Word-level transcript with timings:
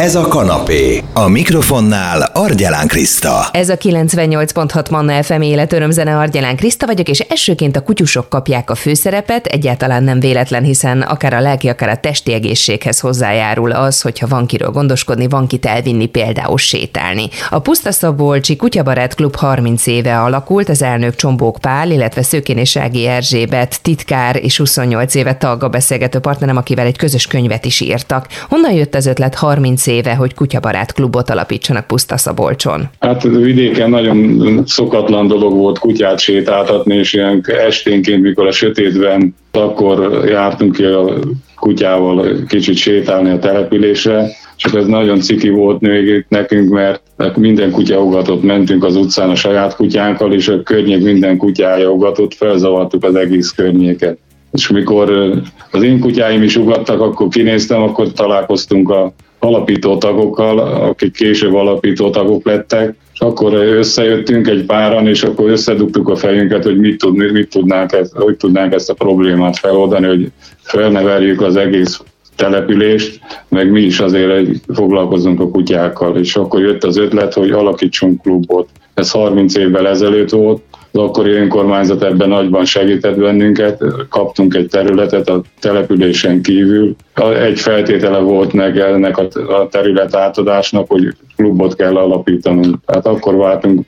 Ez 0.00 0.14
a 0.14 0.28
kanapé. 0.28 1.02
A 1.12 1.28
mikrofonnál 1.28 2.30
Argyelán 2.32 2.86
Kriszta. 2.86 3.48
Ez 3.52 3.68
a 3.68 3.76
98.6 3.76 4.90
Manna 4.90 5.22
FM 5.22 5.40
életörömzene 5.40 6.18
Argyelán 6.18 6.56
Kriszta 6.56 6.86
vagyok, 6.86 7.08
és 7.08 7.18
elsőként 7.18 7.76
a 7.76 7.82
kutyusok 7.82 8.28
kapják 8.28 8.70
a 8.70 8.74
főszerepet, 8.74 9.46
egyáltalán 9.46 10.04
nem 10.04 10.20
véletlen, 10.20 10.62
hiszen 10.62 11.00
akár 11.00 11.34
a 11.34 11.40
lelki, 11.40 11.68
akár 11.68 11.88
a 11.88 11.96
testi 11.96 12.32
egészséghez 12.32 13.00
hozzájárul 13.00 13.70
az, 13.70 14.00
hogyha 14.00 14.26
van 14.26 14.46
kiről 14.46 14.70
gondoskodni, 14.70 15.28
van 15.28 15.46
kit 15.46 15.66
elvinni, 15.66 16.06
például 16.06 16.58
sétálni. 16.58 17.28
A 17.50 17.58
Pusztaszabolcsi 17.58 18.56
Kutyabarát 18.56 19.14
Klub 19.14 19.36
30 19.36 19.86
éve 19.86 20.20
alakult, 20.20 20.68
az 20.68 20.82
elnök 20.82 21.14
Csombók 21.14 21.58
Pál, 21.60 21.90
illetve 21.90 22.22
Szőkén 22.22 22.58
és 22.58 22.76
Ági 22.76 23.06
Erzsébet, 23.06 23.82
titkár 23.82 24.36
és 24.42 24.56
28 24.56 25.14
éve 25.14 25.34
tagga 25.34 25.68
beszélgető 25.68 26.18
partnerem, 26.18 26.56
akivel 26.56 26.86
egy 26.86 26.96
közös 26.96 27.26
könyvet 27.26 27.64
is 27.64 27.80
írtak. 27.80 28.26
Honnan 28.48 28.72
jött 28.72 28.94
az 28.94 29.06
ötlet 29.06 29.34
30 29.34 29.82
30 29.84 29.86
éve, 29.86 30.14
hogy 30.14 30.34
kutyabarát 30.34 30.92
klubot 30.92 31.30
alapítsanak 31.30 31.86
Puszta 31.86 32.16
Szabolcson? 32.16 32.88
Hát 33.00 33.22
vidéken 33.22 33.90
nagyon 33.90 34.62
szokatlan 34.66 35.26
dolog 35.26 35.52
volt 35.52 35.78
kutyát 35.78 36.18
sétáltatni, 36.18 36.96
és 36.96 37.12
ilyen 37.12 37.44
esténként, 37.66 38.22
mikor 38.22 38.46
a 38.46 38.52
sötétben, 38.52 39.34
akkor 39.50 40.24
jártunk 40.26 40.72
ki 40.72 40.84
a 40.84 41.18
kutyával 41.56 42.44
kicsit 42.48 42.76
sétálni 42.76 43.30
a 43.30 43.38
településre, 43.38 44.26
csak 44.56 44.74
ez 44.74 44.86
nagyon 44.86 45.20
ciki 45.20 45.48
volt 45.48 45.80
még 45.80 46.26
nekünk, 46.28 46.68
mert 46.68 47.36
minden 47.36 47.70
kutya 47.70 48.00
ugatott, 48.00 48.42
mentünk 48.42 48.84
az 48.84 48.96
utcán 48.96 49.30
a 49.30 49.34
saját 49.34 49.76
kutyánkkal, 49.76 50.32
és 50.32 50.48
a 50.48 50.62
környék 50.62 51.02
minden 51.02 51.36
kutyája 51.36 51.90
ugatott, 51.90 52.34
felzavartuk 52.34 53.04
az 53.04 53.14
egész 53.14 53.50
környéket. 53.50 54.18
És 54.52 54.68
mikor 54.68 55.32
az 55.70 55.82
én 55.82 56.00
kutyáim 56.00 56.42
is 56.42 56.56
ugattak, 56.56 57.00
akkor 57.00 57.28
kinéztem, 57.28 57.82
akkor 57.82 58.12
találkoztunk 58.12 58.90
a 58.90 59.12
alapító 59.44 59.98
tagokkal, 59.98 60.58
akik 60.58 61.12
később 61.12 61.54
alapító 61.54 62.10
tagok 62.10 62.46
lettek, 62.46 62.94
és 63.12 63.20
akkor 63.20 63.54
összejöttünk 63.54 64.46
egy 64.46 64.64
páran, 64.64 65.06
és 65.06 65.22
akkor 65.22 65.50
összedugtuk 65.50 66.08
a 66.08 66.16
fejünket, 66.16 66.64
hogy 66.64 66.78
mit, 66.78 66.98
tud, 66.98 67.32
mit 67.32 67.48
tudnánk, 67.48 67.92
ezt, 67.92 68.12
hogy 68.12 68.36
tudnánk 68.36 68.72
ezt 68.72 68.90
a 68.90 68.94
problémát 68.94 69.58
feloldani, 69.58 70.06
hogy 70.06 70.32
felneveljük 70.62 71.40
az 71.40 71.56
egész 71.56 72.00
települést, 72.36 73.20
meg 73.48 73.70
mi 73.70 73.80
is 73.80 74.00
azért 74.00 74.50
foglalkozunk 74.74 75.40
a 75.40 75.48
kutyákkal, 75.48 76.16
és 76.16 76.36
akkor 76.36 76.60
jött 76.60 76.84
az 76.84 76.96
ötlet, 76.96 77.32
hogy 77.32 77.50
alakítsunk 77.50 78.22
klubot. 78.22 78.68
Ez 78.94 79.10
30 79.10 79.54
évvel 79.54 79.88
ezelőtt 79.88 80.30
volt, 80.30 80.62
az 80.94 81.00
akkori 81.00 81.30
önkormányzat 81.30 82.02
ebben 82.02 82.28
nagyban 82.28 82.64
segített 82.64 83.18
bennünket, 83.18 83.82
kaptunk 84.08 84.54
egy 84.54 84.68
területet 84.68 85.28
a 85.28 85.42
településen 85.60 86.42
kívül. 86.42 86.96
Egy 87.42 87.60
feltétele 87.60 88.18
volt 88.18 88.52
meg 88.52 88.78
ennek 88.78 89.18
a 89.18 89.68
terület 89.70 90.14
átadásnak, 90.14 90.88
hogy 90.88 91.16
klubot 91.36 91.76
kell 91.76 91.96
alapítanunk. 91.96 92.76
Tehát 92.86 93.06
akkor 93.06 93.36
váltunk 93.36 93.84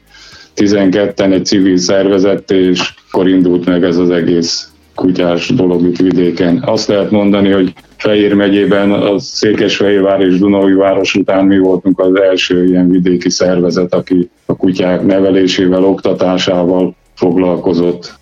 12-en 0.56 1.32
egy 1.32 1.46
civil 1.46 1.76
szervezet, 1.76 2.50
és 2.50 2.94
akkor 3.10 3.28
indult 3.28 3.66
meg 3.66 3.84
ez 3.84 3.96
az 3.96 4.10
egész 4.10 4.70
kutyás 4.96 5.48
dolog 5.48 5.82
itt 5.82 5.98
vidéken. 5.98 6.62
Azt 6.66 6.88
lehet 6.88 7.10
mondani, 7.10 7.50
hogy 7.50 7.72
Fejér 7.96 8.34
megyében 8.34 8.90
a 8.90 9.18
Székesfehérvár 9.18 10.20
és 10.20 10.38
város 10.76 11.14
után 11.14 11.44
mi 11.44 11.58
voltunk 11.58 12.00
az 12.00 12.20
első 12.20 12.64
ilyen 12.64 12.90
vidéki 12.90 13.30
szervezet, 13.30 13.94
aki 13.94 14.30
a 14.46 14.56
kutyák 14.56 15.02
nevelésével, 15.02 15.84
oktatásával 15.84 16.94
foglalkozott. 17.14 18.14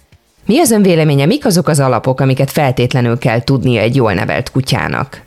Mi 0.47 0.59
az 0.59 0.71
ön 0.71 0.83
véleménye, 0.83 1.27
mik 1.27 1.45
azok 1.45 1.69
az 1.69 1.81
alapok, 1.81 2.21
amiket 2.21 2.51
feltétlenül 2.51 3.19
kell 3.19 3.45
tudnia 3.45 3.81
egy 3.81 3.97
jól 3.97 4.13
nevelt 4.13 4.51
kutyának? 4.51 5.23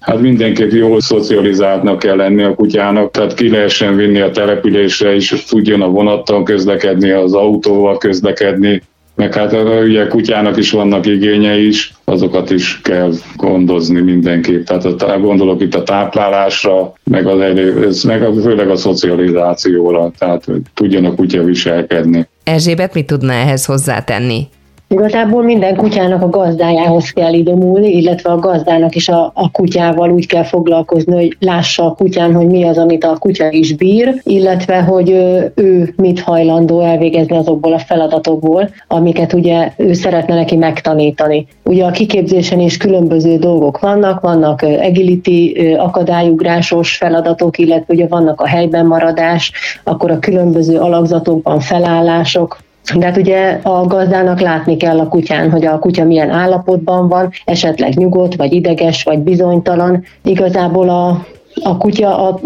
Hát 0.00 0.20
mindenképp 0.20 0.70
jól 0.70 1.00
szocializáltnak 1.00 1.98
kell 1.98 2.16
lenni 2.16 2.42
a 2.42 2.54
kutyának, 2.54 3.10
tehát 3.10 3.34
ki 3.34 3.50
lehessen 3.50 3.96
vinni 3.96 4.20
a 4.20 4.30
településre, 4.30 5.14
és 5.14 5.44
tudjon 5.48 5.82
a 5.82 5.88
vonattal 5.88 6.42
közlekedni, 6.42 7.10
az 7.10 7.34
autóval 7.34 7.98
közlekedni, 7.98 8.82
meg 9.14 9.34
hát 9.34 9.52
ugye 9.82 10.06
kutyának 10.06 10.56
is 10.56 10.70
vannak 10.70 11.06
igényei 11.06 11.66
is, 11.66 11.94
azokat 12.04 12.50
is 12.50 12.80
kell 12.82 13.12
gondozni 13.36 14.00
mindenképp. 14.00 14.64
Tehát 14.64 15.20
gondolok 15.20 15.62
itt 15.62 15.74
a 15.74 15.82
táplálásra, 15.82 16.92
meg, 17.04 17.26
az 17.26 17.40
elő, 17.40 17.90
meg 18.06 18.22
a, 18.22 18.32
főleg 18.32 18.70
a 18.70 18.76
szocializációra, 18.76 20.10
tehát 20.18 20.44
hogy 20.44 20.60
tudjon 20.74 21.04
a 21.04 21.14
kutya 21.14 21.42
viselkedni. 21.42 22.28
Erzsébet 22.44 22.94
mit 22.94 23.06
tudna 23.06 23.32
ehhez 23.32 23.64
hozzátenni? 23.64 24.48
Igazából 24.92 25.42
minden 25.42 25.76
kutyának 25.76 26.22
a 26.22 26.28
gazdájához 26.28 27.10
kell 27.10 27.32
idomulni, 27.32 27.88
illetve 27.88 28.30
a 28.30 28.38
gazdának 28.38 28.94
is 28.94 29.08
a, 29.08 29.30
a 29.34 29.50
kutyával 29.50 30.10
úgy 30.10 30.26
kell 30.26 30.44
foglalkozni, 30.44 31.14
hogy 31.14 31.36
lássa 31.40 31.84
a 31.84 31.94
kutyán, 31.94 32.34
hogy 32.34 32.46
mi 32.46 32.64
az, 32.64 32.78
amit 32.78 33.04
a 33.04 33.16
kutya 33.18 33.50
is 33.50 33.74
bír, 33.74 34.20
illetve 34.22 34.82
hogy 34.82 35.10
ő, 35.10 35.52
ő 35.54 35.94
mit 35.96 36.20
hajlandó 36.20 36.80
elvégezni 36.80 37.36
azokból 37.36 37.72
a 37.72 37.78
feladatokból, 37.78 38.70
amiket 38.88 39.32
ugye 39.32 39.72
ő 39.76 39.92
szeretne 39.92 40.34
neki 40.34 40.56
megtanítani. 40.56 41.46
Ugye 41.64 41.84
a 41.84 41.90
kiképzésen 41.90 42.60
is 42.60 42.76
különböző 42.76 43.36
dolgok 43.36 43.80
vannak, 43.80 44.20
vannak 44.20 44.62
agility, 44.62 45.52
akadályugrásos 45.78 46.96
feladatok, 46.96 47.58
illetve 47.58 47.94
ugye 47.94 48.06
vannak 48.06 48.40
a 48.40 48.46
helyben 48.46 48.86
maradás, 48.86 49.52
akkor 49.84 50.10
a 50.10 50.18
különböző 50.18 50.78
alakzatokban 50.78 51.60
felállások, 51.60 52.58
de 52.94 53.06
hát 53.06 53.16
ugye 53.16 53.58
a 53.62 53.86
gazdának 53.86 54.40
látni 54.40 54.76
kell 54.76 54.98
a 54.98 55.08
kutyán, 55.08 55.50
hogy 55.50 55.66
a 55.66 55.78
kutya 55.78 56.04
milyen 56.04 56.30
állapotban 56.30 57.08
van, 57.08 57.30
esetleg 57.44 57.94
nyugodt, 57.94 58.36
vagy 58.36 58.52
ideges, 58.52 59.02
vagy 59.02 59.18
bizonytalan. 59.18 60.04
Igazából 60.24 60.88
a, 60.88 61.26
a 61.62 61.76
kutya 61.76 62.28
a 62.28 62.40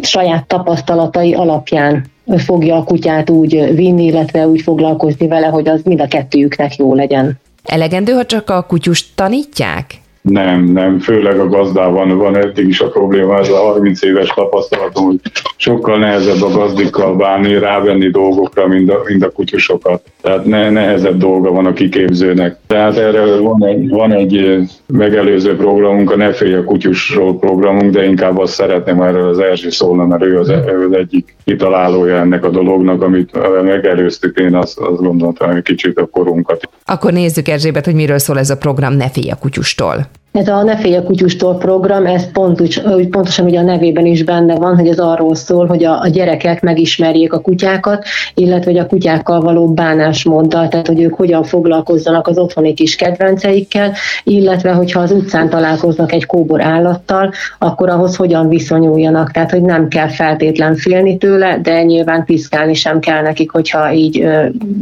saját 0.00 0.46
tapasztalatai 0.46 1.34
alapján 1.34 2.04
fogja 2.36 2.76
a 2.76 2.84
kutyát 2.84 3.30
úgy 3.30 3.74
vinni, 3.74 4.04
illetve 4.04 4.46
úgy 4.46 4.60
foglalkozni 4.60 5.28
vele, 5.28 5.46
hogy 5.46 5.68
az 5.68 5.80
mind 5.84 6.00
a 6.00 6.06
kettőjüknek 6.06 6.76
jó 6.76 6.94
legyen. 6.94 7.40
Elegendő, 7.64 8.12
ha 8.12 8.26
csak 8.26 8.50
a 8.50 8.62
kutyust 8.62 9.06
tanítják? 9.14 10.01
Nem, 10.22 10.64
nem, 10.64 10.98
főleg 10.98 11.38
a 11.38 11.48
gazdában 11.48 12.18
van 12.18 12.36
eddig 12.36 12.68
is 12.68 12.80
a 12.80 12.88
probléma, 12.88 13.38
ez 13.38 13.48
a 13.48 13.56
30 13.56 14.02
éves 14.02 14.28
tapasztalatom, 14.28 15.04
hogy 15.04 15.20
sokkal 15.56 15.98
nehezebb 15.98 16.42
a 16.42 16.50
gazdikkal 16.58 17.16
bánni, 17.16 17.58
rávenni 17.58 18.10
dolgokra, 18.10 18.66
mint 18.66 18.90
a, 18.90 19.02
mint 19.06 19.24
a 19.24 19.30
kutyusokat. 19.30 20.02
Tehát 20.20 20.44
ne, 20.44 20.70
nehezebb 20.70 21.18
dolga 21.18 21.50
van 21.50 21.66
a 21.66 21.72
kiképzőnek. 21.72 22.56
Tehát 22.66 22.96
erre 22.96 23.36
van 23.36 23.64
egy, 23.66 23.88
van 23.88 24.12
egy 24.12 24.58
megelőző 24.86 25.56
programunk, 25.56 26.10
a 26.10 26.16
Ne 26.16 26.32
félj 26.32 26.54
a 26.54 26.64
kutyusról 26.64 27.38
programunk, 27.38 27.92
de 27.92 28.04
inkább 28.04 28.38
azt 28.38 28.52
szeretném 28.52 29.00
erről 29.00 29.28
az 29.28 29.38
Erzsi 29.38 29.70
szólna, 29.70 30.06
mert 30.06 30.22
ő 30.22 30.38
az, 30.38 30.48
ő 30.48 30.86
az 30.90 30.96
egyik 30.96 31.36
kitalálója 31.44 32.16
ennek 32.16 32.44
a 32.44 32.50
dolognak, 32.50 33.02
amit 33.02 33.62
megelőztük, 33.62 34.38
én 34.38 34.54
azt, 34.54 34.78
azt 34.78 35.00
gondoltam, 35.00 35.52
hogy 35.52 35.62
kicsit 35.62 35.98
a 35.98 36.06
korunkat. 36.06 36.68
Akkor 36.84 37.12
nézzük 37.12 37.48
Erzsébet, 37.48 37.84
hogy 37.84 37.94
miről 37.94 38.18
szól 38.18 38.38
ez 38.38 38.50
a 38.50 38.56
program 38.56 38.94
Ne 38.96 39.10
félj 39.10 39.30
a 39.30 39.36
kutyustól. 39.36 40.10
Ez 40.32 40.48
a 40.48 40.62
Ne 40.62 40.76
félj 40.76 40.96
a 40.96 41.02
kutyustól 41.02 41.58
program, 41.58 42.06
ez 42.06 42.30
pontos, 42.30 42.80
pontosan 43.10 43.44
ugye 43.44 43.58
a 43.58 43.62
nevében 43.62 44.06
is 44.06 44.24
benne 44.24 44.54
van, 44.54 44.76
hogy 44.76 44.88
ez 44.88 44.98
arról 44.98 45.34
szól, 45.34 45.66
hogy 45.66 45.84
a, 45.84 46.00
a 46.00 46.08
gyerekek 46.08 46.62
megismerjék 46.62 47.32
a 47.32 47.40
kutyákat, 47.40 48.04
illetve 48.34 48.70
hogy 48.70 48.80
a 48.80 48.86
kutyákkal 48.86 49.40
való 49.40 49.72
bánásmóddal, 49.72 50.68
tehát 50.68 50.86
hogy 50.86 51.02
ők 51.02 51.14
hogyan 51.14 51.44
foglalkozzanak 51.44 52.26
az 52.26 52.38
otthoni 52.38 52.74
kis 52.74 52.96
kedvenceikkel, 52.96 53.92
illetve 54.24 54.72
hogyha 54.72 55.00
az 55.00 55.10
utcán 55.10 55.48
találkoznak 55.48 56.12
egy 56.12 56.26
kóbor 56.26 56.62
állattal, 56.62 57.32
akkor 57.58 57.88
ahhoz 57.88 58.16
hogyan 58.16 58.48
viszonyuljanak. 58.48 59.30
Tehát, 59.30 59.50
hogy 59.50 59.62
nem 59.62 59.88
kell 59.88 60.08
feltétlen 60.08 60.74
félni 60.76 61.16
tőle, 61.16 61.58
de 61.62 61.82
nyilván 61.82 62.24
piszkálni 62.24 62.74
sem 62.74 63.00
kell 63.00 63.22
nekik, 63.22 63.50
hogyha 63.50 63.92
így 63.92 64.28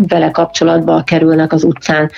vele 0.09 0.31
kapcsolatba 0.31 1.03
kerülnek 1.07 1.53
az 1.53 1.65
utcán. 1.65 2.11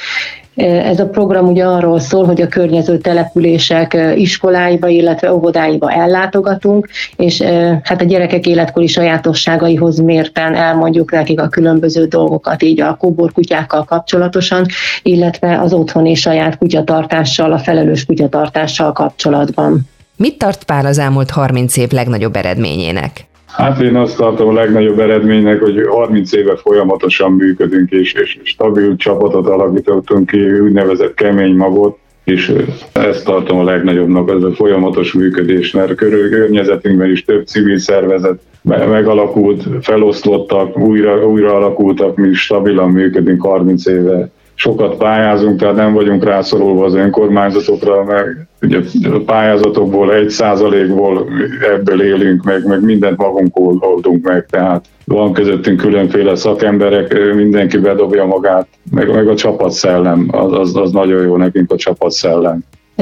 Ez 0.55 1.01
a 1.01 1.09
program 1.09 1.47
ugye 1.47 1.65
arról 1.65 2.01
szól, 2.01 2.25
hogy 2.25 2.41
a 2.41 2.49
környező 2.49 2.99
települések 2.99 3.97
iskoláiba, 4.17 4.89
illetve 4.89 5.35
óvodáiba 5.35 5.93
ellátogatunk, 5.93 6.89
és 7.17 7.43
hát 7.83 8.01
a 8.01 8.05
gyerekek 8.05 8.47
életkori 8.47 8.87
sajátosságaihoz 8.87 9.99
mérten 9.99 10.55
elmondjuk 10.55 11.11
nekik 11.11 11.41
a 11.41 11.49
különböző 11.49 12.05
dolgokat, 12.05 12.63
így 12.63 12.81
a 12.81 12.97
kóborkutyákkal 12.97 13.85
kapcsolatosan, 13.85 14.67
illetve 15.03 15.61
az 15.61 15.73
otthoni 15.73 16.15
saját 16.15 16.59
kutyatartással, 16.59 17.53
a 17.53 17.59
felelős 17.59 18.05
kutyatartással 18.05 18.93
kapcsolatban. 18.93 19.81
Mit 20.17 20.39
tart 20.39 20.65
Pál 20.65 20.87
az 20.87 20.99
elmúlt 20.99 21.31
30 21.31 21.77
év 21.77 21.91
legnagyobb 21.91 22.37
eredményének? 22.37 23.31
Hát 23.53 23.81
én 23.81 23.97
azt 23.97 24.17
tartom 24.17 24.49
a 24.49 24.53
legnagyobb 24.53 24.99
eredménynek, 24.99 25.61
hogy 25.61 25.87
30 25.89 26.33
éve 26.33 26.57
folyamatosan 26.57 27.33
működünk, 27.33 27.91
és, 27.91 28.13
és 28.13 28.39
stabil 28.45 28.97
csapatot 28.97 29.47
alakítottunk 29.47 30.27
ki, 30.27 30.61
úgynevezett 30.61 31.15
kemény 31.15 31.55
magot, 31.55 31.99
és 32.25 32.53
ezt 32.93 33.25
tartom 33.25 33.59
a 33.59 33.65
legnagyobbnak, 33.65 34.31
ez 34.31 34.43
a 34.43 34.53
folyamatos 34.53 35.13
működés, 35.13 35.71
mert 35.71 35.91
a 35.91 35.95
környezetünkben 35.95 37.11
is 37.11 37.25
több 37.25 37.47
civil 37.47 37.79
szervezet 37.79 38.41
megalakult, 38.63 39.63
feloszlottak, 39.81 40.79
újra, 40.79 41.27
újra 41.27 41.55
alakultak, 41.55 42.17
mi 42.17 42.35
stabilan 42.35 42.91
működünk 42.91 43.43
30 43.43 43.87
éve. 43.87 44.31
Sokat 44.55 44.97
pályázunk, 44.97 45.61
tehát 45.61 45.77
nem 45.77 45.93
vagyunk 45.93 46.25
rászorulva 46.25 46.85
az 46.85 46.95
önkormányzatokra, 46.95 48.05
meg 48.05 48.47
ugye 48.63 48.81
a 49.13 49.19
pályázatokból, 49.27 50.15
egy 50.15 50.29
százalékból 50.29 51.29
ebből 51.75 52.03
élünk 52.03 52.43
meg, 52.43 52.67
meg 52.67 52.83
mindent 52.83 53.17
magunk 53.17 53.59
oldunk 53.59 54.25
meg, 54.27 54.47
tehát 54.47 54.85
van 55.05 55.33
közöttünk 55.33 55.81
különféle 55.81 56.35
szakemberek, 56.35 57.35
mindenki 57.35 57.79
bedobja 57.79 58.25
magát, 58.25 58.69
meg, 58.91 59.15
meg 59.15 59.29
a 59.29 59.35
csapatszellem, 59.35 60.27
az, 60.31 60.53
az, 60.53 60.77
az 60.77 60.93
nagyon 60.93 61.23
jó 61.23 61.37
nekünk 61.37 61.73
a 61.73 61.77
csapatszellem. 61.77 62.61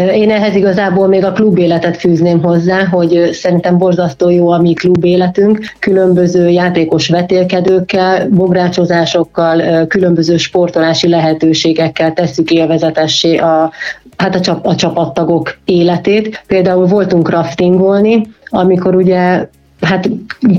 Én 0.09 0.31
ehhez 0.31 0.55
igazából 0.55 1.09
még 1.09 1.25
a 1.25 1.33
klubéletet 1.33 1.97
fűzném 1.97 2.43
hozzá, 2.43 2.85
hogy 2.85 3.29
szerintem 3.33 3.79
borzasztó 3.79 4.29
jó 4.29 4.51
a 4.51 4.61
mi 4.61 4.73
klubéletünk, 4.73 5.59
különböző 5.79 6.49
játékos 6.49 7.09
vetélkedőkkel, 7.09 8.29
bográcsozásokkal, 8.29 9.87
különböző 9.87 10.37
sportolási 10.37 11.09
lehetőségekkel 11.09 12.13
tesszük 12.13 12.51
élvezetessé 12.51 13.37
a, 13.37 13.73
hát 14.17 14.35
a, 14.35 14.41
csap, 14.41 14.67
a 14.67 14.75
csapattagok 14.75 15.59
életét. 15.65 16.43
Például 16.47 16.87
voltunk 16.87 17.31
raftingolni, 17.31 18.23
amikor 18.45 18.95
ugye 18.95 19.47
hát 19.81 20.11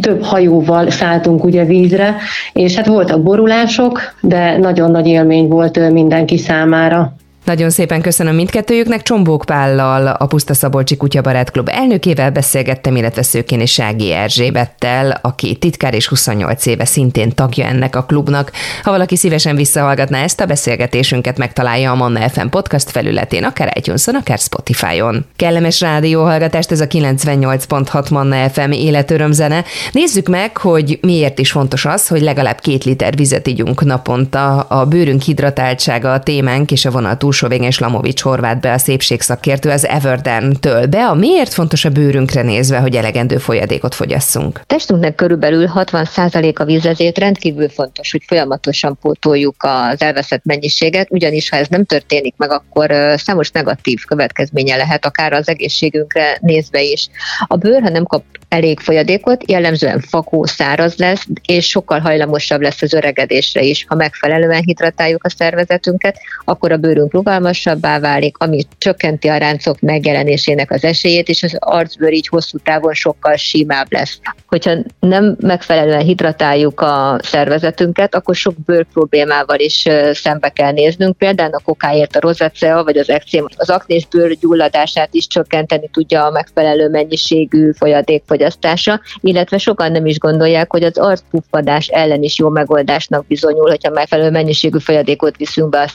több 0.01 0.23
hajóval 0.23 0.89
szálltunk 0.89 1.43
ugye 1.43 1.65
vízre, 1.65 2.15
és 2.53 2.75
hát 2.75 2.87
voltak 2.87 3.23
borulások, 3.23 3.99
de 4.21 4.57
nagyon 4.57 4.91
nagy 4.91 5.07
élmény 5.07 5.47
volt 5.47 5.91
mindenki 5.91 6.37
számára. 6.37 7.13
Nagyon 7.51 7.69
szépen 7.69 8.01
köszönöm 8.01 8.35
mindkettőjüknek. 8.35 9.01
Csombók 9.01 9.43
Pállal, 9.45 10.07
a 10.07 10.25
Puszta 10.25 10.53
Szabolcsi 10.53 10.97
Kutyabarát 10.97 11.51
Klub 11.51 11.69
elnökével 11.71 12.31
beszélgettem, 12.31 12.95
illetve 12.95 13.21
Szőkén 13.21 13.59
és 13.59 13.71
Sági 13.71 14.11
Erzsébettel, 14.11 15.19
aki 15.21 15.55
titkár 15.55 15.93
és 15.93 16.07
28 16.07 16.65
éve 16.65 16.85
szintén 16.85 17.35
tagja 17.35 17.65
ennek 17.65 17.95
a 17.95 18.03
klubnak. 18.03 18.51
Ha 18.83 18.91
valaki 18.91 19.15
szívesen 19.15 19.55
visszahallgatná 19.55 20.23
ezt 20.23 20.41
a 20.41 20.45
beszélgetésünket, 20.45 21.37
megtalálja 21.37 21.91
a 21.91 21.95
Manna 21.95 22.29
FM 22.29 22.47
podcast 22.47 22.91
felületén, 22.91 23.43
akár 23.43 23.73
itunes 23.77 24.07
akár 24.07 24.37
Spotify-on. 24.37 25.25
Kellemes 25.35 25.81
rádióhallgatást, 25.81 26.71
ez 26.71 26.81
a 26.81 26.87
98.6 26.87 28.11
Manna 28.11 28.49
FM 28.49 28.71
életörömzene. 28.71 29.63
Nézzük 29.91 30.27
meg, 30.27 30.57
hogy 30.57 30.99
miért 31.01 31.39
is 31.39 31.51
fontos 31.51 31.85
az, 31.85 32.07
hogy 32.07 32.21
legalább 32.21 32.59
két 32.59 32.83
liter 32.83 33.15
vizet 33.15 33.47
ígyunk 33.47 33.83
naponta. 33.83 34.59
A 34.59 34.85
bőrünk 34.85 35.21
hidratáltsága 35.21 36.13
a 36.13 36.19
témánk, 36.19 36.71
és 36.71 36.85
a 36.85 36.91
vonatú 36.91 37.31
Túlsóvég 37.41 37.67
és 37.67 37.79
Lamovics 37.79 38.21
Horváth 38.21 38.59
be 38.59 38.71
a 38.71 38.77
szépségszakértő 38.77 39.69
az 39.69 39.85
Everden-től. 39.85 40.85
Be 40.85 41.05
a 41.05 41.13
miért 41.13 41.53
fontos 41.53 41.85
a 41.85 41.89
bőrünkre 41.89 42.41
nézve, 42.41 42.77
hogy 42.77 42.95
elegendő 42.95 43.37
folyadékot 43.37 43.95
fogyasszunk? 43.95 44.61
Testünknek 44.65 45.15
körülbelül 45.15 45.71
60% 45.75 46.55
a 46.55 46.63
víz, 46.63 46.85
ezért 46.85 47.17
rendkívül 47.17 47.69
fontos, 47.69 48.11
hogy 48.11 48.23
folyamatosan 48.27 48.97
pótoljuk 49.01 49.55
az 49.57 50.01
elveszett 50.01 50.43
mennyiséget, 50.43 51.11
ugyanis 51.11 51.49
ha 51.49 51.57
ez 51.57 51.67
nem 51.67 51.85
történik 51.85 52.33
meg, 52.37 52.51
akkor 52.51 52.91
számos 53.17 53.51
negatív 53.51 54.03
következménye 54.07 54.75
lehet, 54.75 55.05
akár 55.05 55.33
az 55.33 55.47
egészségünkre 55.47 56.37
nézve 56.41 56.81
is. 56.81 57.09
A 57.47 57.55
bőr, 57.55 57.81
ha 57.81 57.89
nem 57.89 58.05
kap 58.05 58.23
elég 58.51 58.79
folyadékot, 58.79 59.51
jellemzően 59.51 59.99
fakó, 59.99 60.45
száraz 60.45 60.95
lesz, 60.95 61.25
és 61.45 61.67
sokkal 61.67 61.99
hajlamosabb 61.99 62.61
lesz 62.61 62.81
az 62.81 62.93
öregedésre 62.93 63.61
is. 63.61 63.85
Ha 63.87 63.95
megfelelően 63.95 64.61
hidratáljuk 64.63 65.23
a 65.23 65.29
szervezetünket, 65.29 66.17
akkor 66.51 66.71
a 66.71 66.77
bőrünk 66.77 67.13
rugalmasabbá 67.13 67.99
válik, 67.99 68.37
ami 68.37 68.63
csökkenti 68.77 69.27
a 69.27 69.37
ráncok 69.37 69.79
megjelenésének 69.79 70.71
az 70.71 70.83
esélyét, 70.83 71.29
és 71.29 71.43
az 71.43 71.55
arcbőr 71.59 72.13
így 72.13 72.27
hosszú 72.27 72.57
távon 72.57 72.93
sokkal 72.93 73.35
simább 73.35 73.87
lesz. 73.89 74.19
Hogyha 74.47 74.73
nem 74.99 75.35
megfelelően 75.39 76.01
hidratáljuk 76.01 76.81
a 76.81 77.19
szervezetünket, 77.21 78.15
akkor 78.15 78.35
sok 78.35 78.53
bőr 78.65 78.85
problémával 78.93 79.59
is 79.59 79.85
szembe 80.11 80.49
kell 80.49 80.71
néznünk, 80.71 81.17
például 81.17 81.53
a 81.53 81.61
kokáért 81.63 82.15
a 82.15 82.19
rozacea 82.19 82.83
vagy 82.83 82.97
az 82.97 83.09
ekcém, 83.09 83.45
az 83.55 83.69
aknés 83.69 84.07
bőr 84.07 84.37
gyulladását 84.39 85.13
is 85.13 85.27
csökkenteni 85.27 85.89
tudja 85.93 86.25
a 86.25 86.31
megfelelő 86.31 86.89
mennyiségű 86.89 87.71
folyadék 87.71 88.23
fogyasztása, 88.25 89.01
illetve 89.21 89.57
sokan 89.57 89.91
nem 89.91 90.05
is 90.05 90.19
gondolják, 90.19 90.71
hogy 90.71 90.83
az 90.83 90.97
arcpuffadás 90.97 91.87
ellen 91.87 92.23
is 92.23 92.37
jó 92.37 92.49
megoldásnak 92.49 93.27
bizonyul, 93.27 93.69
hogyha 93.69 93.89
megfelelő 93.89 94.29
mennyiségű 94.29 94.79
folyadékot 94.79 95.37
viszünk 95.37 95.69
be 95.69 95.81
a 95.81 95.87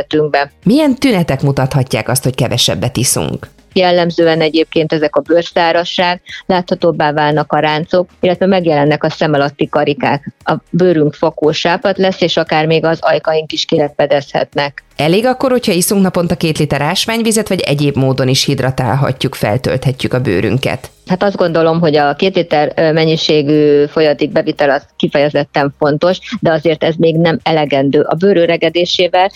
szervezetünkbe. 0.00 0.52
Milyen 0.64 0.94
tünetek 0.94 1.42
mutathatják 1.42 2.08
azt, 2.08 2.22
hogy 2.22 2.34
kevesebbet 2.34 2.96
iszunk? 2.96 3.48
Jellemzően 3.72 4.40
egyébként 4.40 4.92
ezek 4.92 5.16
a 5.16 5.20
bőrszárasság, 5.20 6.20
láthatóbbá 6.46 7.12
válnak 7.12 7.52
a 7.52 7.58
ráncok, 7.58 8.08
illetve 8.20 8.46
megjelennek 8.46 9.04
a 9.04 9.10
szem 9.10 9.32
alatti 9.32 9.68
karikák. 9.68 10.32
A 10.44 10.54
bőrünk 10.70 11.14
fakós 11.14 11.58
sápat 11.58 11.98
lesz, 11.98 12.20
és 12.20 12.36
akár 12.36 12.66
még 12.66 12.84
az 12.84 12.98
ajkaink 13.00 13.52
is 13.52 13.64
kirepedezhetnek. 13.64 14.84
Elég 14.96 15.26
akkor, 15.26 15.50
hogyha 15.50 15.72
iszunk 15.72 16.02
naponta 16.02 16.36
két 16.36 16.58
liter 16.58 16.80
ásványvizet, 16.80 17.48
vagy 17.48 17.60
egyéb 17.60 17.96
módon 17.96 18.28
is 18.28 18.44
hidratálhatjuk, 18.44 19.34
feltölthetjük 19.34 20.12
a 20.12 20.20
bőrünket? 20.20 20.90
Hát 21.10 21.22
azt 21.22 21.36
gondolom, 21.36 21.80
hogy 21.80 21.96
a 21.96 22.14
két 22.14 22.34
liter 22.36 22.92
mennyiségű 22.92 23.84
folyatik 23.86 24.32
bevitel 24.32 24.70
az 24.70 24.86
kifejezetten 24.96 25.74
fontos, 25.78 26.18
de 26.40 26.52
azért 26.52 26.84
ez 26.84 26.94
még 26.94 27.16
nem 27.16 27.38
elegendő. 27.42 28.00
A 28.00 28.14
bőr 28.14 28.36
öregedésével 28.36 29.30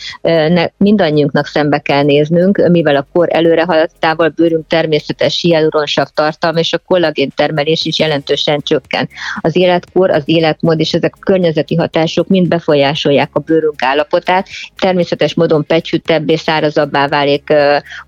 mindannyiunknak 0.77 1.47
szembe 1.47 1.79
kell 1.79 2.03
néznünk, 2.03 2.69
mivel 2.71 2.97
a 2.97 3.07
kor 3.13 3.29
előre 3.31 3.63
haladtával 3.63 4.29
bőrünk 4.29 4.67
természetes 4.67 5.41
hialuronsav 5.41 6.07
tartalma 6.15 6.59
és 6.59 6.73
a 6.73 6.79
kollagén 6.87 7.33
termelés 7.37 7.85
is 7.85 7.99
jelentősen 7.99 8.61
csökken. 8.63 9.09
Az 9.41 9.57
életkor, 9.57 10.11
az 10.11 10.23
életmód 10.25 10.81
és 10.81 10.93
ezek 10.93 11.15
a 11.17 11.25
környezeti 11.25 11.75
hatások 11.75 12.29
mind 12.29 12.49
befolyásolják 12.49 13.31
a 13.33 13.41
bőrünk 13.41 13.83
állapotát. 13.83 14.49
Természetes 14.79 15.35
módon 15.35 15.67
pegyhűttebbé, 15.67 16.37
szárazabbá 16.37 17.09
válik 17.09 17.53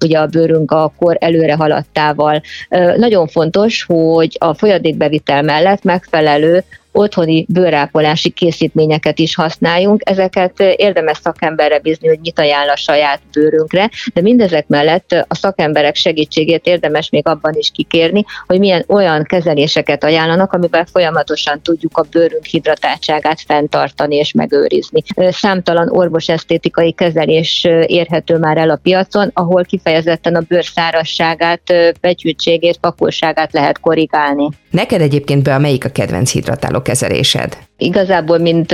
ugye 0.00 0.18
a 0.18 0.26
bőrünk 0.26 0.70
a 0.70 0.92
kor 0.98 1.16
előre 1.20 1.54
haladtával. 1.54 2.42
Nagyon 2.96 3.26
fontos, 3.26 3.54
hogy 3.82 4.36
a 4.40 4.54
folyadékbevitel 4.54 5.42
mellett 5.42 5.82
megfelelő 5.82 6.64
otthoni 6.96 7.46
bőrápolási 7.48 8.30
készítményeket 8.30 9.18
is 9.18 9.34
használjunk. 9.34 10.00
Ezeket 10.04 10.60
érdemes 10.60 11.18
szakemberre 11.22 11.78
bízni, 11.78 12.08
hogy 12.08 12.18
mit 12.20 12.38
ajánl 12.38 12.70
a 12.70 12.76
saját 12.76 13.20
bőrünkre, 13.32 13.90
de 14.14 14.20
mindezek 14.20 14.66
mellett 14.68 15.24
a 15.28 15.34
szakemberek 15.34 15.94
segítségét 15.94 16.66
érdemes 16.66 17.10
még 17.10 17.26
abban 17.26 17.54
is 17.54 17.70
kikérni, 17.70 18.24
hogy 18.46 18.58
milyen 18.58 18.84
olyan 18.88 19.22
kezeléseket 19.22 20.04
ajánlanak, 20.04 20.52
amivel 20.52 20.86
folyamatosan 20.92 21.62
tudjuk 21.62 21.98
a 21.98 22.06
bőrünk 22.10 22.44
hidratáltságát 22.44 23.40
fenntartani 23.40 24.16
és 24.16 24.32
megőrizni. 24.32 25.02
Számtalan 25.30 25.88
orvos 25.90 26.28
esztétikai 26.28 26.92
kezelés 26.92 27.66
érhető 27.86 28.36
már 28.36 28.56
el 28.56 28.70
a 28.70 28.78
piacon, 28.82 29.30
ahol 29.32 29.64
kifejezetten 29.64 30.34
a 30.34 30.40
bőr 30.48 30.64
szárasságát, 30.64 31.62
betyűtségét, 32.00 32.76
pakolságát 32.76 33.52
lehet 33.52 33.80
korrigálni. 33.80 34.48
Neked 34.70 35.00
egyébként 35.00 35.42
be 35.42 35.54
a 35.54 35.58
melyik 35.58 35.84
a 35.84 35.88
kedvenc 35.88 36.30
hidratáló 36.30 36.80
kezelésed? 36.86 37.58
Igazából, 37.78 38.38
mint 38.38 38.72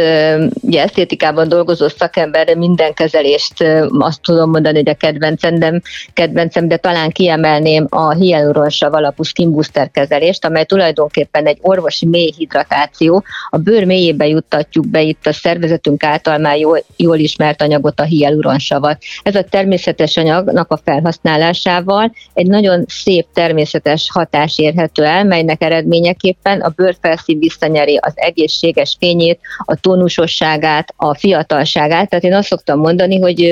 ugye, 0.61 0.83
esztétikában 0.83 1.49
dolgozó 1.49 1.89
szakember, 1.89 2.57
minden 2.57 2.95
kezelést 2.95 3.65
azt 3.99 4.21
tudom 4.23 4.51
mondani, 4.51 4.77
hogy 4.77 4.89
a 4.89 4.95
kedvencem, 4.95 5.59
de, 5.59 5.81
kedvencem, 6.13 6.69
de 6.69 6.77
talán 6.77 7.11
kiemelném 7.11 7.87
a 7.89 8.15
hyaluronsav 8.15 8.95
alapú 8.95 9.23
skin 9.23 9.53
booster 9.53 9.91
kezelést, 9.91 10.45
amely 10.45 10.65
tulajdonképpen 10.65 11.47
egy 11.47 11.59
orvosi 11.61 12.07
mély 12.07 12.33
hidratáció. 12.37 13.25
A 13.51 13.57
bőr 13.57 13.85
mélyébe 13.85 14.27
juttatjuk 14.27 14.87
be 14.87 15.01
itt 15.01 15.27
a 15.27 15.33
szervezetünk 15.33 16.05
által 16.05 16.39
már 16.39 16.59
jól, 16.59 16.85
jól 16.97 17.17
ismert 17.17 17.63
anyagot, 17.63 18.01
a 18.01 18.05
hyaluronsavat. 18.05 18.99
Ez 19.23 19.35
a 19.35 19.43
természetes 19.43 20.17
anyagnak 20.17 20.71
a 20.71 20.81
felhasználásával 20.85 22.13
egy 22.35 22.47
nagyon 22.47 22.85
szép 22.89 23.27
természetes 23.35 24.11
hatás 24.13 24.59
érhető 24.59 25.05
el, 25.05 25.25
melynek 25.25 25.63
eredményeképpen 25.63 26.61
a 26.61 26.73
bőrfelszín 26.77 27.39
visszanyeri 27.39 27.97
az 27.97 28.13
egészséges 28.15 28.92
fényét, 28.99 29.41
a 29.59 29.75
tónusosságát, 29.75 30.95
a 30.97 31.15
fiatalságát. 31.15 32.09
Tehát 32.09 32.25
én 32.25 32.35
azt 32.35 32.49
szoktam 32.49 32.79
mondani, 32.79 33.21
hogy 33.21 33.49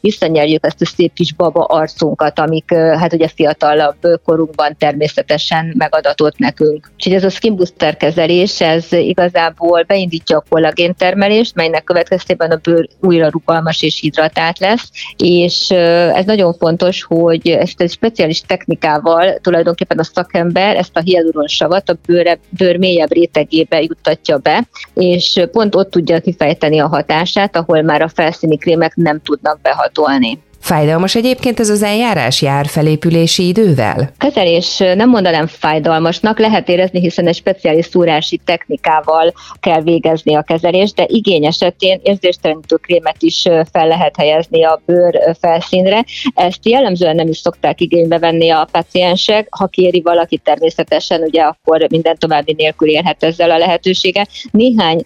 visszanyerjük 0.00 0.66
ezt 0.66 0.80
a 0.80 0.86
szép 0.86 1.12
kis 1.12 1.32
baba 1.32 1.64
arcunkat, 1.64 2.38
amik 2.38 2.74
hát 2.74 3.12
ugye 3.12 3.28
fiatalabb 3.28 3.96
korunkban 4.24 4.76
természetesen 4.78 5.74
megadatott 5.78 6.38
nekünk. 6.38 6.90
Úgyhogy 6.94 7.12
ez 7.12 7.24
a 7.24 7.30
skin 7.30 7.56
booster 7.56 7.96
kezelés, 7.96 8.60
ez 8.60 8.92
igazából 8.92 9.82
beindítja 9.82 10.36
a 10.36 10.44
kollagén 10.48 10.94
termelést, 10.94 11.54
melynek 11.54 11.84
következtében 11.84 12.50
a 12.50 12.56
bőr 12.62 12.88
újra 13.00 13.28
rugalmas 13.28 13.82
és 13.82 14.00
hidratált 14.00 14.58
lesz, 14.58 14.90
és 15.16 15.70
ez 16.14 16.24
nagyon 16.24 16.54
fontos, 16.54 17.02
hogy 17.02 17.48
ezt 17.48 17.80
egy 17.80 17.90
speciális 17.90 18.40
technikával 18.40 19.38
tulajdonképpen 19.40 19.98
a 19.98 20.04
szakember 20.04 20.76
ezt 20.76 20.96
a 20.96 21.00
hialuronsavat 21.00 21.88
a 21.88 21.96
bőr, 22.06 22.38
bőr 22.48 22.76
mélyebb 22.76 23.12
rétegébe 23.12 23.82
juttatja 23.82 24.38
be, 24.38 24.68
és 24.94 25.46
pont 25.52 25.74
ott 25.74 25.90
tudja 25.90 26.20
kifejteni 26.20 26.78
a 26.78 26.88
hatását, 26.88 27.56
ahol 27.56 27.82
már 27.82 28.02
a 28.02 28.08
felszíni 28.08 28.56
krémek 28.56 28.94
nem 28.94 29.20
tudnak 29.20 29.60
behatolni. 29.60 30.38
Fájdalmas 30.64 31.14
egyébként 31.14 31.60
ez 31.60 31.68
az 31.68 31.82
eljárás 31.82 32.42
jár 32.42 32.66
felépülési 32.66 33.46
idővel? 33.46 34.10
Kezelés 34.18 34.78
nem 34.78 35.08
mondanám 35.08 35.46
fájdalmasnak, 35.46 36.38
lehet 36.38 36.68
érezni, 36.68 37.00
hiszen 37.00 37.26
egy 37.26 37.34
speciális 37.34 37.86
szúrási 37.86 38.40
technikával 38.44 39.32
kell 39.60 39.82
végezni 39.82 40.34
a 40.34 40.42
kezelést, 40.42 40.94
de 40.94 41.04
igény 41.06 41.46
esetén 41.46 42.00
érzéstelenítő 42.02 42.76
krémet 42.76 43.16
is 43.18 43.42
fel 43.72 43.86
lehet 43.86 44.16
helyezni 44.16 44.64
a 44.64 44.80
bőr 44.86 45.36
felszínre. 45.40 46.04
Ezt 46.34 46.66
jellemzően 46.66 47.14
nem 47.14 47.28
is 47.28 47.38
szokták 47.38 47.80
igénybe 47.80 48.18
venni 48.18 48.50
a 48.50 48.68
paciensek. 48.72 49.46
Ha 49.50 49.66
kéri 49.66 50.00
valaki 50.00 50.38
természetesen, 50.38 51.22
ugye 51.22 51.42
akkor 51.42 51.86
minden 51.90 52.16
további 52.18 52.54
nélkül 52.56 52.88
élhet 52.88 53.24
ezzel 53.24 53.50
a 53.50 53.58
lehetősége. 53.58 54.26
Néhány 54.50 55.04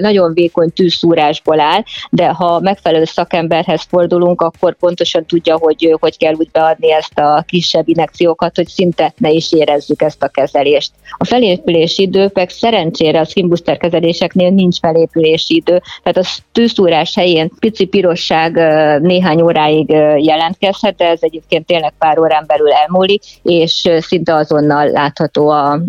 nagyon 0.00 0.32
vékony 0.32 0.72
tűszúrásból 0.72 1.60
áll, 1.60 1.82
de 2.10 2.26
ha 2.26 2.60
megfelelő 2.60 3.04
szakemberhez 3.04 3.82
fordulunk, 3.88 4.40
akkor 4.40 4.76
pontosan 4.94 5.26
tudja, 5.26 5.56
hogy 5.56 5.96
hogy 6.00 6.16
kell 6.16 6.34
úgy 6.34 6.50
beadni 6.52 6.92
ezt 6.92 7.18
a 7.18 7.44
kisebb 7.46 7.88
inekciókat, 7.88 8.56
hogy 8.56 8.68
szinte 8.68 9.12
ne 9.16 9.30
is 9.30 9.52
érezzük 9.52 10.02
ezt 10.02 10.22
a 10.22 10.28
kezelést. 10.28 10.92
A 11.16 11.24
felépülési 11.24 12.02
idő 12.02 12.28
pedig 12.28 12.50
szerencsére 12.50 13.20
a 13.20 13.24
skin 13.24 13.52
kezeléseknél 13.78 14.50
nincs 14.50 14.78
felépülési 14.78 15.54
idő, 15.54 15.82
tehát 16.02 16.16
a 16.16 16.42
tűszúrás 16.52 17.14
helyén 17.14 17.50
pici 17.58 17.84
pirosság 17.84 18.52
néhány 19.00 19.40
óráig 19.40 19.88
jelentkezhet, 20.18 20.96
de 20.96 21.08
ez 21.08 21.18
egyébként 21.22 21.66
tényleg 21.66 21.92
pár 21.98 22.18
órán 22.18 22.44
belül 22.46 22.72
elmúlik, 22.72 23.22
és 23.42 23.88
szinte 23.98 24.34
azonnal 24.34 24.90
látható 24.90 25.48
a 25.48 25.80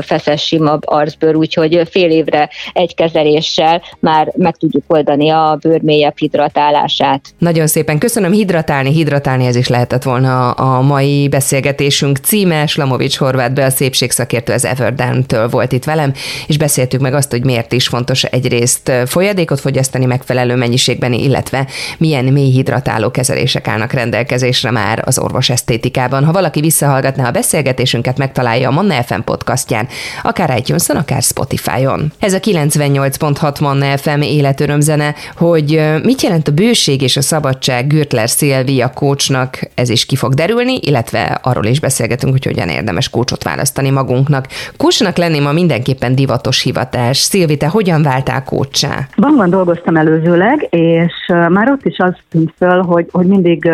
feszes 0.00 0.46
sima 0.46 0.78
arcbőr, 0.80 1.34
úgyhogy 1.34 1.88
fél 1.90 2.10
évre 2.10 2.50
egy 2.72 2.94
kezeléssel 2.94 3.82
már 4.00 4.32
meg 4.36 4.56
tudjuk 4.56 4.84
oldani 4.86 5.28
a 5.30 5.58
bőr 5.60 5.82
mélyebb 5.82 6.18
hidratálását. 6.18 7.20
Nagyon 7.38 7.66
szépen 7.66 7.98
köszönöm, 7.98 8.32
hidratálni, 8.48 8.92
hidratálni, 8.92 9.46
ez 9.46 9.56
is 9.56 9.68
lehetett 9.68 10.02
volna 10.02 10.50
a 10.50 10.80
mai 10.80 11.28
beszélgetésünk 11.28 12.16
címe. 12.16 12.66
Slamovics 12.66 13.16
Horváth 13.16 13.52
be 13.52 13.64
a 13.64 13.70
szépségszakértő 13.70 14.52
az 14.52 14.64
Everdown-től 14.64 15.48
volt 15.48 15.72
itt 15.72 15.84
velem, 15.84 16.12
és 16.46 16.56
beszéltük 16.56 17.00
meg 17.00 17.14
azt, 17.14 17.30
hogy 17.30 17.44
miért 17.44 17.72
is 17.72 17.88
fontos 17.88 18.24
egyrészt 18.24 18.92
folyadékot 19.06 19.60
fogyasztani 19.60 20.04
megfelelő 20.04 20.54
mennyiségben, 20.54 21.12
illetve 21.12 21.66
milyen 21.98 22.24
mély 22.24 22.50
hidratáló 22.50 23.10
kezelések 23.10 23.68
állnak 23.68 23.92
rendelkezésre 23.92 24.70
már 24.70 25.02
az 25.04 25.18
orvos 25.18 25.50
esztétikában. 25.50 26.24
Ha 26.24 26.32
valaki 26.32 26.60
visszahallgatná 26.60 27.28
a 27.28 27.30
beszélgetésünket, 27.30 28.18
megtalálja 28.18 28.68
a 28.68 28.72
Manna 28.72 29.02
FM 29.02 29.20
podcastján, 29.20 29.88
akár 30.22 30.58
itunes 30.58 30.88
akár 30.88 31.22
Spotify-on. 31.22 32.12
Ez 32.18 32.32
a 32.32 32.40
98.6 32.40 33.60
Manna 33.60 33.96
FM 33.96 34.20
életörömzene, 34.20 35.14
hogy 35.36 35.80
mit 36.02 36.22
jelent 36.22 36.48
a 36.48 36.52
bőség 36.52 37.02
és 37.02 37.16
a 37.16 37.22
szabadság 37.22 37.86
Gürtler 37.86 38.27
Szilvia 38.28 38.90
kócsnak, 38.90 39.58
ez 39.74 39.88
is 39.88 40.06
ki 40.06 40.16
fog 40.16 40.34
derülni, 40.34 40.74
illetve 40.80 41.38
arról 41.42 41.64
is 41.64 41.80
beszélgetünk, 41.80 42.32
hogy 42.32 42.44
hogyan 42.44 42.68
érdemes 42.68 43.10
kócsot 43.10 43.42
választani 43.42 43.90
magunknak. 43.90 44.46
Kócsnak 44.76 45.16
lenni 45.16 45.40
ma 45.40 45.52
mindenképpen 45.52 46.14
divatos 46.14 46.62
hivatás. 46.62 47.18
Szilvi, 47.18 47.56
te 47.56 47.68
hogyan 47.68 48.02
váltál 48.02 48.44
kócsá? 48.44 49.08
Bankban 49.16 49.50
dolgoztam 49.50 49.96
előzőleg, 49.96 50.66
és 50.70 51.12
már 51.48 51.70
ott 51.70 51.84
is 51.84 51.98
az 51.98 52.14
tűnt 52.30 52.52
föl, 52.56 52.82
hogy, 52.82 53.06
hogy 53.10 53.26
mindig 53.26 53.70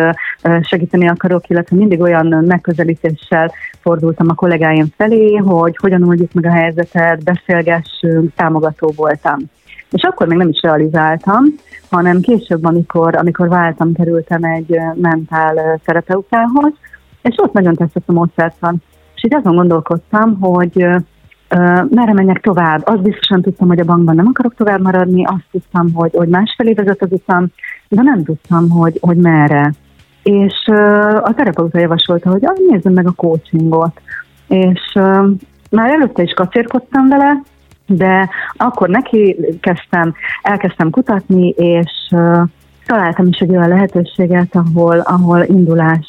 segíteni 0.61 1.07
akarok, 1.07 1.49
illetve 1.49 1.75
mindig 1.75 2.01
olyan 2.01 2.43
megközelítéssel 2.47 3.51
fordultam 3.81 4.29
a 4.29 4.33
kollégáim 4.33 4.87
felé, 4.97 5.35
hogy 5.35 5.77
hogyan 5.81 6.03
oldjuk 6.03 6.33
meg 6.33 6.45
a 6.45 6.51
helyzetet, 6.51 7.23
beszélgessünk, 7.23 8.33
támogató 8.35 8.93
voltam. 8.95 9.37
És 9.91 10.03
akkor 10.03 10.27
még 10.27 10.37
nem 10.37 10.49
is 10.49 10.61
realizáltam, 10.61 11.43
hanem 11.95 12.21
később, 12.21 12.65
amikor, 12.65 13.15
amikor 13.15 13.47
váltam, 13.47 13.93
kerültem 13.93 14.43
egy 14.43 14.77
mentál 14.95 15.79
terapeutához, 15.85 16.73
és 17.21 17.35
ott 17.37 17.53
nagyon 17.53 17.75
tetszett 17.75 18.03
a 18.05 18.13
módszertan. 18.13 18.81
És 19.15 19.23
így 19.23 19.35
azon 19.35 19.55
gondolkoztam, 19.55 20.39
hogy 20.39 20.87
merre 21.89 22.13
menjek 22.13 22.41
tovább. 22.41 22.81
Azt 22.85 23.01
biztosan 23.01 23.41
tudtam, 23.41 23.67
hogy 23.67 23.79
a 23.79 23.85
bankban 23.85 24.15
nem 24.15 24.27
akarok 24.27 24.55
tovább 24.55 24.81
maradni, 24.81 25.25
azt 25.25 25.45
tudtam, 25.51 25.93
hogy, 25.93 26.11
hogy 26.13 26.27
másfelé 26.27 26.73
vezet 26.73 27.01
az 27.01 27.11
utam, 27.11 27.47
de 27.87 28.01
nem 28.01 28.23
tudtam, 28.23 28.69
hogy, 28.69 28.97
hogy 29.01 29.17
merre. 29.17 29.73
És 30.23 30.67
a 31.21 31.33
terapeuta 31.35 31.79
javasolta, 31.79 32.29
hogy 32.29 32.45
ah, 32.45 32.55
nézzem 32.69 32.93
meg 32.93 33.07
a 33.07 33.11
coachingot. 33.11 34.01
És 34.47 34.93
már 35.69 35.89
előtte 35.89 36.23
is 36.23 36.33
kacérkodtam 36.33 37.07
vele, 37.07 37.41
de 37.85 38.29
akkor 38.53 38.89
neki 38.89 39.35
kezdtem, 39.61 40.13
elkezdtem 40.41 40.89
kutatni, 40.89 41.49
és 41.49 42.15
találtam 42.85 43.27
is 43.27 43.37
egy 43.37 43.49
olyan 43.49 43.69
lehetőséget, 43.69 44.55
ahol, 44.55 44.99
ahol 44.99 45.43
indulás 45.43 46.07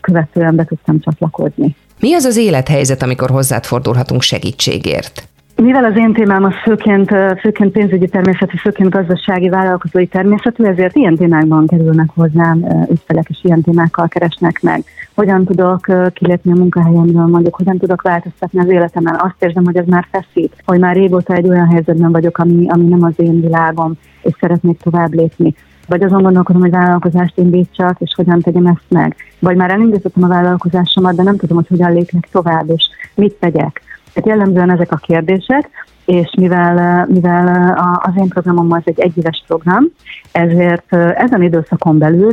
követően 0.00 0.56
be 0.56 0.64
tudtam 0.64 1.00
csatlakozni. 1.00 1.76
Mi 2.00 2.14
az 2.14 2.24
az 2.24 2.36
élethelyzet, 2.36 3.02
amikor 3.02 3.30
hozzád 3.30 3.64
fordulhatunk 3.64 4.22
segítségért? 4.22 5.28
Mivel 5.62 5.84
az 5.84 5.96
én 5.96 6.12
témám 6.12 6.44
az 6.44 6.54
főként, 6.62 7.10
főként 7.40 7.72
pénzügyi 7.72 8.08
természetű, 8.08 8.56
főként 8.56 8.90
gazdasági 8.90 9.48
vállalkozói 9.48 10.06
természetű, 10.06 10.64
ezért 10.64 10.96
ilyen 10.96 11.16
témákban 11.16 11.66
kerülnek 11.66 12.08
hozzám 12.14 12.66
ügyfelek, 12.90 13.28
és 13.28 13.38
ilyen 13.42 13.62
témákkal 13.62 14.08
keresnek 14.08 14.62
meg. 14.62 14.84
Hogyan 15.14 15.44
tudok 15.44 15.86
kilépni 16.12 16.52
a 16.52 16.54
munkahelyemről, 16.54 17.26
mondjuk, 17.26 17.56
hogyan 17.56 17.78
tudok 17.78 18.02
változtatni 18.02 18.58
az 18.58 18.68
életemen. 18.68 19.14
Azt 19.14 19.34
érzem, 19.38 19.64
hogy 19.64 19.76
ez 19.76 19.86
már 19.86 20.06
feszít, 20.10 20.62
hogy 20.64 20.78
már 20.78 20.94
régóta 20.94 21.34
egy 21.34 21.48
olyan 21.48 21.70
helyzetben 21.70 22.12
vagyok, 22.12 22.38
ami, 22.38 22.68
ami 22.68 22.84
nem 22.84 23.02
az 23.02 23.14
én 23.16 23.40
világom, 23.40 23.92
és 24.22 24.32
szeretnék 24.40 24.78
tovább 24.78 25.12
lépni. 25.12 25.54
Vagy 25.88 26.02
azon 26.02 26.22
gondolkodom, 26.22 26.60
hogy 26.60 26.70
vállalkozást 26.70 27.38
indítsak, 27.38 28.00
és 28.00 28.12
hogyan 28.16 28.40
tegyem 28.40 28.66
ezt 28.66 28.86
meg. 28.88 29.16
Vagy 29.38 29.56
már 29.56 29.70
elindítottam 29.70 30.22
a 30.22 30.28
vállalkozásomat, 30.28 31.16
de 31.16 31.22
nem 31.22 31.36
tudom, 31.36 31.56
hogy 31.56 31.68
hogyan 31.68 31.92
lépnek 31.92 32.28
tovább, 32.32 32.70
és 32.70 32.88
mit 33.14 33.34
tegyek 33.34 33.80
tehát 34.16 34.38
jellemzően 34.38 34.70
ezek 34.70 34.92
a 34.92 34.96
kérdések, 34.96 35.70
és 36.04 36.34
mivel, 36.36 37.06
mivel 37.08 37.74
az 38.02 38.12
én 38.16 38.28
programom 38.28 38.72
az 38.72 38.82
egy 38.84 39.00
egyéves 39.00 39.44
program, 39.46 39.84
ezért 40.32 40.92
ezen 40.94 41.42
időszakon 41.42 41.98
belül 41.98 42.32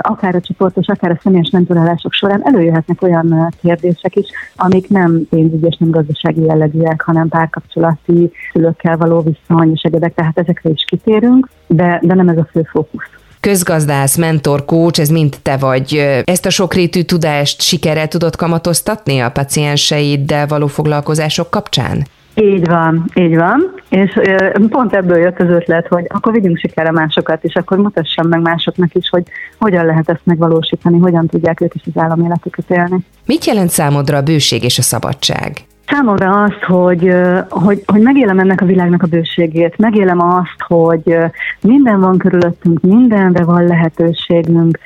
akár 0.00 0.34
a 0.34 0.40
csoportos, 0.40 0.86
akár 0.86 1.10
a 1.10 1.18
személyes 1.22 1.50
mentorálások 1.50 2.12
során 2.12 2.46
előjöhetnek 2.46 3.02
olyan 3.02 3.54
kérdések 3.60 4.16
is, 4.16 4.26
amik 4.56 4.88
nem 4.88 5.26
pénzügyi 5.30 5.66
és 5.66 5.76
nem 5.76 5.90
gazdasági 5.90 6.42
jellegűek, 6.42 7.00
hanem 7.00 7.28
párkapcsolati 7.28 8.30
szülőkkel 8.52 8.96
való 8.96 9.20
viszony 9.20 9.72
és 9.72 9.82
egyebek, 9.82 10.14
tehát 10.14 10.38
ezekre 10.38 10.70
is 10.70 10.84
kitérünk, 10.84 11.48
de, 11.66 12.00
de 12.02 12.14
nem 12.14 12.28
ez 12.28 12.36
a 12.36 12.48
fő 12.52 12.62
fókusz 12.62 13.10
közgazdász, 13.46 14.16
mentor, 14.16 14.64
coach, 14.64 15.00
ez 15.00 15.08
mind 15.08 15.36
te 15.42 15.56
vagy. 15.56 15.94
Ezt 16.24 16.46
a 16.46 16.50
sokrétű 16.50 17.02
tudást 17.02 17.60
sikerrel 17.60 18.08
tudod 18.08 18.36
kamatoztatni 18.36 19.18
a 19.18 19.30
pacienseiddel 19.30 20.46
való 20.46 20.66
foglalkozások 20.66 21.50
kapcsán? 21.50 22.06
Így 22.34 22.66
van, 22.66 23.04
így 23.14 23.36
van, 23.36 23.74
és 23.88 24.20
pont 24.68 24.94
ebből 24.94 25.18
jött 25.18 25.40
az 25.40 25.48
ötlet, 25.48 25.86
hogy 25.86 26.04
akkor 26.08 26.32
vigyünk 26.32 26.58
sikerre 26.58 26.90
másokat, 26.90 27.44
és 27.44 27.54
akkor 27.54 27.78
mutassam 27.78 28.28
meg 28.28 28.40
másoknak 28.40 28.94
is, 28.94 29.08
hogy 29.08 29.22
hogyan 29.58 29.86
lehet 29.86 30.08
ezt 30.08 30.20
megvalósítani, 30.24 30.98
hogyan 30.98 31.26
tudják 31.26 31.60
ők 31.60 31.74
is 31.74 31.82
az 31.94 32.02
államéletüket 32.02 32.70
élni. 32.70 32.98
Mit 33.26 33.44
jelent 33.44 33.70
számodra 33.70 34.16
a 34.16 34.22
bőség 34.22 34.64
és 34.64 34.78
a 34.78 34.82
szabadság? 34.82 35.52
Számomra 35.86 36.42
azt, 36.42 36.62
hogy, 36.62 37.12
hogy, 37.48 37.82
hogy 37.86 38.00
megélem 38.00 38.38
ennek 38.38 38.60
a 38.60 38.64
világnak 38.64 39.02
a 39.02 39.06
bőségét, 39.06 39.78
megélem 39.78 40.20
azt, 40.20 40.62
hogy 40.66 41.16
minden 41.60 42.00
van 42.00 42.18
körülöttünk, 42.18 42.80
mindenre 42.80 43.44
van 43.44 43.64
lehetőségünk, 43.64 44.78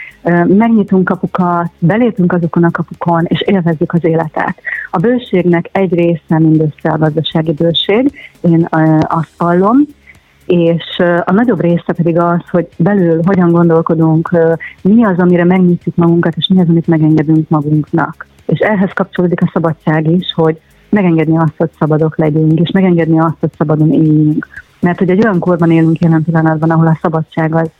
megnyitunk 0.47 1.05
kapukat, 1.05 1.71
belépünk 1.79 2.33
azokon 2.33 2.65
a 2.65 2.71
kapukon, 2.71 3.25
és 3.25 3.41
élvezzük 3.41 3.93
az 3.93 4.05
életet. 4.05 4.55
A 4.91 4.99
bőségnek 4.99 5.69
egy 5.73 5.95
része 5.95 6.39
mindössze 6.39 6.91
a 6.91 6.99
gazdasági 6.99 7.53
bőség, 7.53 8.13
én 8.41 8.69
azt 9.03 9.33
hallom, 9.39 9.77
és 10.47 10.99
a 11.25 11.33
nagyobb 11.33 11.61
része 11.61 11.93
pedig 11.93 12.19
az, 12.19 12.49
hogy 12.51 12.69
belül 12.77 13.21
hogyan 13.25 13.51
gondolkodunk, 13.51 14.31
mi 14.83 15.05
az, 15.05 15.19
amire 15.19 15.45
megnyitjuk 15.45 15.97
magunkat, 15.97 16.37
és 16.37 16.47
mi 16.55 16.61
az, 16.61 16.69
amit 16.69 16.87
megengedünk 16.87 17.49
magunknak. 17.49 18.27
És 18.47 18.59
ehhez 18.59 18.91
kapcsolódik 18.95 19.43
a 19.43 19.51
szabadság 19.53 20.11
is, 20.11 20.33
hogy 20.35 20.61
megengedni 20.91 21.39
azt, 21.39 21.55
hogy 21.57 21.71
szabadok 21.79 22.19
legyünk, 22.19 22.61
és 22.61 22.71
megengedni 22.71 23.21
azt, 23.21 23.37
hogy 23.41 23.51
szabadon 23.59 23.93
éljünk. 23.93 24.49
Mert 24.81 24.99
hogy 24.99 25.11
egy 25.11 25.25
olyan 25.25 25.39
korban 25.39 25.71
élünk 25.71 25.99
jelen 25.99 26.25
pillanatban, 26.25 26.71
ahol 26.71 26.87
a 26.87 26.99
szabadság 27.03 27.55
az, 27.55 27.71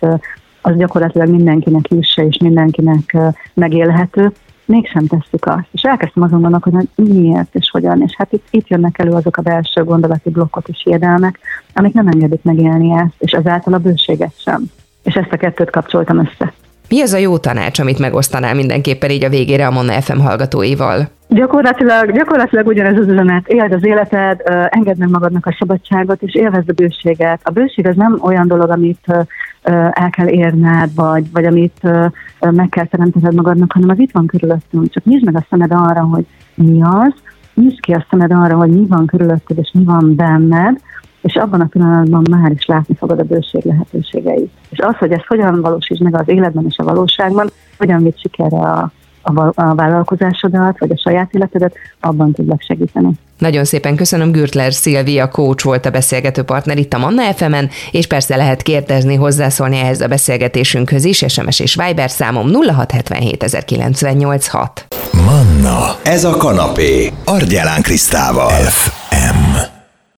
az 0.61 0.77
gyakorlatilag 0.77 1.29
mindenkinek 1.29 1.89
jussa 1.89 2.23
és 2.23 2.37
mindenkinek 2.37 3.17
megélhető, 3.55 4.33
mégsem 4.65 5.07
tesszük 5.07 5.47
azt. 5.47 5.67
És 5.71 5.83
elkezdtem 5.83 6.23
azon 6.23 6.41
gondolkodni, 6.41 6.89
hogy 6.95 7.07
miért 7.07 7.55
és 7.55 7.71
hogyan. 7.71 8.03
És 8.03 8.15
hát 8.17 8.33
itt, 8.33 8.47
itt 8.51 8.69
jönnek 8.69 8.99
elő 8.99 9.11
azok 9.11 9.37
a 9.37 9.43
belső 9.43 9.85
gondolati 9.85 10.31
blokkok 10.31 10.69
és 10.69 10.81
hiedelmek, 10.85 11.39
amik 11.75 11.93
nem 11.93 12.07
engedik 12.07 12.43
megélni 12.43 12.93
ezt, 12.93 13.15
és 13.19 13.33
ezáltal 13.33 13.73
a 13.73 13.79
bőséget 13.79 14.33
sem. 14.37 14.63
És 15.03 15.15
ezt 15.15 15.33
a 15.33 15.37
kettőt 15.37 15.71
kapcsoltam 15.71 16.19
össze. 16.19 16.53
Mi 16.89 17.01
az 17.01 17.13
a 17.13 17.19
jó 17.19 17.39
tanács, 17.39 17.79
amit 17.79 17.99
megosztanál 17.99 18.55
mindenképpen 18.55 19.11
így 19.11 19.25
a 19.25 19.29
végére 19.29 19.67
a 19.67 19.71
Monna 19.71 20.01
FM 20.01 20.19
hallgatóival? 20.19 21.09
Gyakorlatilag, 21.33 22.13
gyakorlatilag 22.13 22.67
ugyanez 22.67 22.99
az 22.99 23.09
üzenet. 23.09 23.49
Éld 23.49 23.73
az 23.73 23.85
életed, 23.85 24.41
engedd 24.69 24.99
meg 24.99 25.09
magadnak 25.09 25.47
a 25.47 25.57
szabadságot, 25.59 26.23
és 26.23 26.35
élvezd 26.35 26.69
a 26.69 26.73
bőséget. 26.73 27.41
A 27.43 27.51
bőség 27.51 27.87
az 27.87 27.97
nem 27.97 28.19
olyan 28.23 28.49
dolog, 28.49 28.71
amit 28.71 29.27
el 29.91 30.11
kell 30.11 30.29
érned, 30.29 30.95
vagy, 30.95 31.31
vagy 31.33 31.45
amit 31.45 31.89
meg 32.41 32.69
kell 32.69 32.87
teremtened 32.87 33.35
magadnak, 33.35 33.73
hanem 33.73 33.89
az 33.89 33.99
itt 33.99 34.13
van 34.13 34.27
körülöttünk. 34.27 34.91
Csak 34.91 35.05
nyisd 35.05 35.25
meg 35.25 35.37
a 35.37 35.47
szemed 35.51 35.73
arra, 35.73 36.01
hogy 36.01 36.27
mi 36.55 36.83
az, 36.83 37.13
nyisd 37.55 37.81
ki 37.81 37.93
a 37.93 38.07
szemed 38.11 38.33
arra, 38.33 38.57
hogy 38.57 38.71
mi 38.71 38.87
van 38.87 39.07
körülötted, 39.07 39.59
és 39.59 39.71
mi 39.73 39.85
van 39.85 40.15
benned, 40.15 40.81
és 41.21 41.35
abban 41.35 41.61
a 41.61 41.67
pillanatban 41.67 42.23
már 42.31 42.51
is 42.51 42.67
látni 42.67 42.95
fogod 42.95 43.19
a 43.19 43.25
bőség 43.25 43.65
lehetőségeit. 43.65 44.51
És 44.71 44.79
az, 44.79 44.97
hogy 44.97 45.13
ezt 45.13 45.27
hogyan 45.27 45.61
valósítsd 45.61 46.03
meg 46.03 46.15
az 46.15 46.29
életben 46.29 46.65
és 46.69 46.79
a 46.79 46.85
valóságban, 46.85 47.49
hogyan 47.79 48.03
vitt 48.03 48.21
sikerre 48.21 48.59
a, 48.59 48.91
a, 49.23 49.41
a 49.55 49.75
vállalkozásodat, 49.75 50.79
vagy 50.79 50.91
a 50.91 51.01
saját 51.05 51.35
életedet, 51.35 51.75
abban 52.01 52.33
tudlak 52.33 52.63
segíteni. 52.63 53.11
Nagyon 53.39 53.65
szépen 53.65 53.97
köszönöm, 53.97 54.31
Gürtler 54.31 54.73
Szilvia 54.73 55.29
coach 55.29 55.65
volt 55.65 55.87
a 55.87 55.91
beszélgető 55.91 56.43
partner 56.43 56.79
itt 56.79 56.93
a 56.93 56.99
Manna 56.99 57.33
fm 57.33 57.55
és 57.91 58.07
persze 58.07 58.37
lehet 58.37 58.63
kérdezni, 58.63 59.15
hozzászólni 59.15 59.79
ehhez 59.79 60.01
a 60.01 60.07
beszélgetésünkhöz 60.07 61.05
is, 61.05 61.25
SMS 61.29 61.61
és 61.61 61.75
Viber 61.87 62.11
számom 62.11 62.51
0677 62.53 63.45
Manna, 65.13 65.97
ez 66.03 66.25
a 66.25 66.37
kanapé, 66.37 67.13
Argyelán 67.25 67.83
Krisztával. 67.83 68.51
F 68.51 69.80